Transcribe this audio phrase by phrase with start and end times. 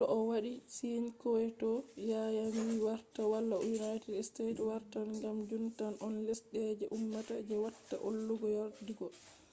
[0.01, 1.71] to o wadi sign kyoto
[2.11, 7.95] yanayi wartan wala united state wartan kam jun tan on lesde je ummata je watta
[8.03, 9.05] hollugo yerdugo